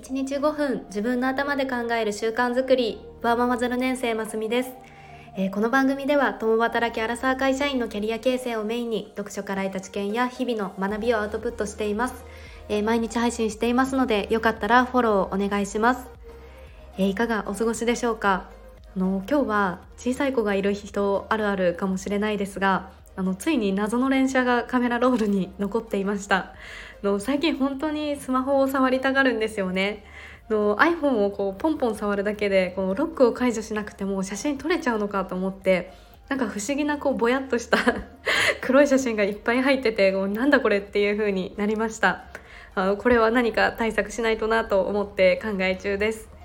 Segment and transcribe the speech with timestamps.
[0.00, 3.04] 1日5分自分の頭で考える習慣づくり。
[3.20, 4.70] ワーママ0年生ますみです、
[5.36, 12.24] えー、この番組では共働きアラサー会社員のキャリア形成をメインに読書から得た知見や日々の学びをアウトプットしています、
[12.70, 16.06] えー、毎日配信していますのでよかったらフォローお願いします、
[16.96, 18.48] えー、いかがお過ごしでしょうか？
[18.96, 22.90] あの今日は小さい子がいる人あるあるかもしれないですが
[23.20, 26.54] あのついに謎の連写がカメラロールに残っていました。
[27.02, 30.06] の最近本当にスマホを触りたがるんですよね。
[30.48, 35.92] の iPhone をこうポンポン触るだけでこのロックを解除しなくても写真撮れちゃうのかと思って
[36.30, 37.76] なんか不思議なこうぼやっとした
[38.62, 42.24] 黒い写真がいっぱい入っててこうなんだこれっていう風になりました。
[42.74, 46.39] あのこれは何か対策しないとなと思って考え中です。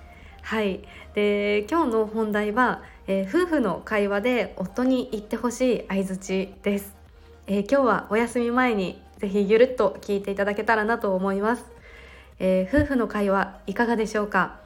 [0.45, 0.83] はい。
[1.15, 6.93] で今日の本題は、えー、夫婦の会話で夫に言ってほしい相槌です、
[7.47, 11.65] えー、今日はお休み前にぜひゆるっと聞いていただけたらなと思います、
[12.37, 14.59] えー、夫婦の会話いかがでしょうか、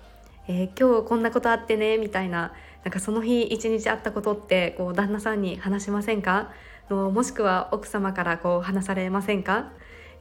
[0.49, 2.51] え今日こんなことあってねみたいな
[2.83, 6.51] なんかその日一日あったことってこう旦那さんに話しませんか？
[6.89, 9.71] のもしくは奥様からこう話されませんか？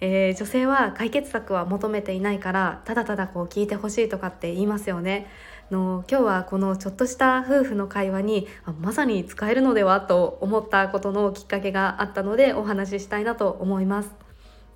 [0.01, 5.27] えー、女性は解決策は求めていないからただただこう聞いてほしいとかって言いますよね。
[5.71, 8.49] の今日はこのちょっとした夫婦の会話に
[8.81, 14.28] まさに使えるのではと思ったことのきっかけがあったのでお話ししたいなと思います。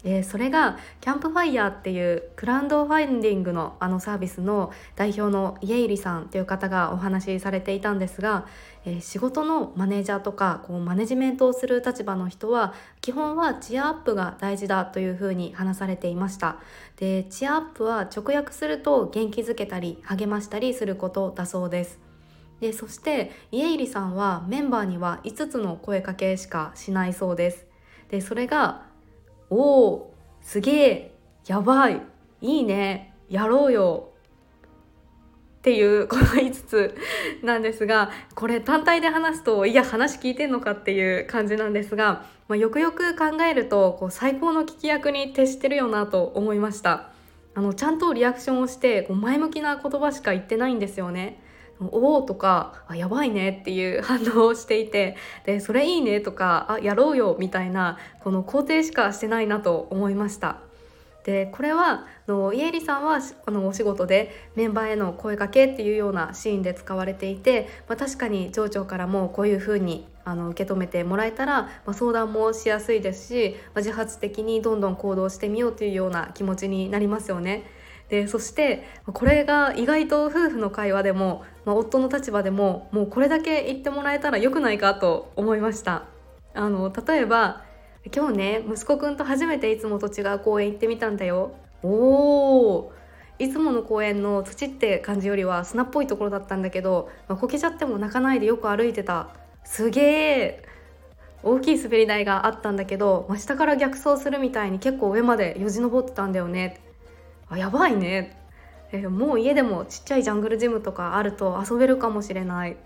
[0.04, 8.46] え、それがキャンプファイヤーっていうクラウドファインディングのあのサービスの代表の家入さんという方がお話しされていたんですが、
[8.84, 16.56] えー、仕事のマネージャーとかこうマネジメントをする立場の人は基本はチアアップが大事だというふうに話されていました。
[16.96, 22.00] でチアアップは直訳すると元気づけたり励ましたりすることだそうです。
[22.60, 27.66] でそして家入さんはメンバーには5つの声かけしかしないそうです。
[28.08, 28.91] でそれが
[29.52, 31.14] おおすげえ
[31.46, 32.00] やばい
[32.40, 34.08] いいねやろうよ。
[35.58, 36.96] っていうこの5つ
[37.44, 47.10] なんですがこれ単体で話すといや話聞いてんのかっていう感じなんですが、まあ、よくよく考えるとこう最高の聞き役に徹してるよなと思いました。
[47.54, 51.42] あのちゃんとリアクションをしてこう前向きな言葉しか言ってないんですよね。
[51.92, 60.58] おおとかあやばいねっていう 反応をしていてでそれいいねとかあやろうよみたいなこの肯定しかしてないなと思いました
[61.24, 77.64] でこれはの家入さんはあのお仕事でメンバーへの声かけっていうようなシーンで使われていて、まあ、確かに町長からもこういうふうにあの受け止めてもらえたら、まあ、相談もしやすいですし、まあ、自発的にどんどん行動してみようというような気持ちになりますよね。
[78.12, 86.04] でそしてこれが意外と夫婦の会話でも、まあ、夫の立場でももうこれだけ言ってもらえたらよくないかと思いました。
[86.52, 87.62] あの例えば
[88.14, 91.52] 「今日ね息子くんと初めていつもと違う公園行ってみたんだよ」
[91.82, 92.92] おー
[93.38, 99.28] いつもの公園の土って感じよりは砂っぽいところだったんだけど、まあ、こけちゃっても泣かないでよく歩いてた。
[99.64, 100.62] すげえ
[101.42, 106.91] 大きい滑り台があったんだけど、まあ、下から逆走するみたいに結構上までよじ登ってたんだよね。
[107.52, 108.36] あやばいね、
[108.92, 112.76] えー、もう家でもちっちゃいジャングルジムとかあると遊べるかもしれない。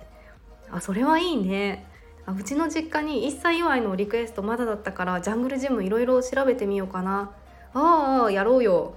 [0.71, 1.87] あそれはいいね。
[2.27, 7.31] あうちの実家に1歳祝いのリクエストまだだったからジャングルジムいろいろ調べてみようかな。
[7.75, 8.95] ああやろうよ。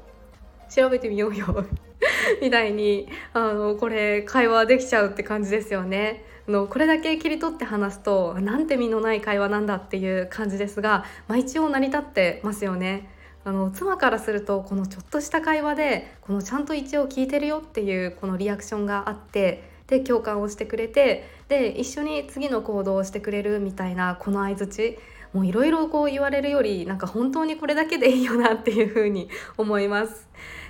[0.69, 1.66] 調べてみようよ。
[2.41, 6.25] みたいにあのこれ会話できちゃうって感じですよね。
[6.47, 13.08] のこれだけ切り取って話すとなんて身のない会話なんだっていう感じですが、まあ、一応成り立ってますよね。
[13.46, 25.00] あの妻からするとこのちょっとした会話でこのちゃんと一応聞いてるよっていうこのリアクションがあってで共感をしてくれてで一緒に次の行動をしてくれるみたいなこの相づち
[25.34, 30.28] もういろいろこう言われるよりなんか本当にこれだけでいいよなっていうふうに思います。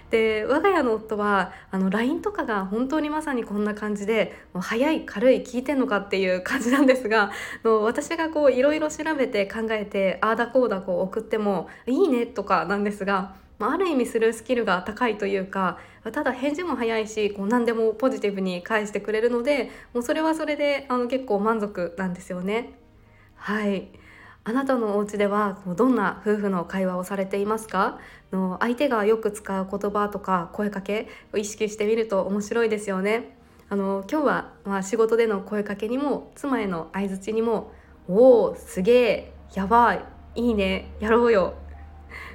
[0.09, 7.31] で我が家の夫はあの LINE とかが本当にまさにこんな感じでもう早い軽い聞いてんのかっていう 感じなんですが
[7.63, 15.77] の私がこういろいろ調べて考えてああだこうだこう送ってもいいねとかなんですがまある意味するスキルが高いというか
[16.12, 22.73] ただ返事も早いしこう何でもポジティブに返してくれるのでもうそれはそれであの結構満足なんですよね。
[23.35, 23.89] はい
[24.50, 28.00] あなたのお家ではどんな夫婦の会話をされていますか？
[28.31, 33.38] の相手がよく使う言葉とか声かけを意識してみると面白いですよね。
[33.69, 37.72] あの今日は、まあ、仕事での声かけにも妻への相づちにも
[38.10, 40.04] 「おおすげえやばい
[40.34, 41.54] いいねやろうよ」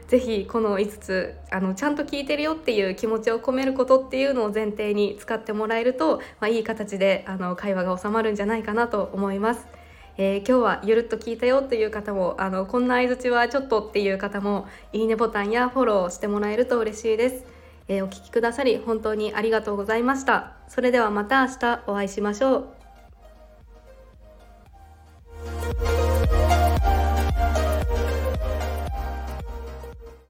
[0.07, 9.67] ぜひこの5つあのちゃんと聞いてるよっていう気持ちを込めることっていうのを前提に使ってもらえると、まあ、いい形であの会話が収まるんじゃないかなと思います。
[10.17, 17.45] えー、今日はゆるっと聞いたよという方もあのこんな相づちはちょっとっていう方もいいねボタンやフォローしてもらえると嬉しいです、
[17.89, 20.53] えーお聴きくださり本当にありがとうございました。
[20.69, 22.84] それではまた明日お会いしましょう。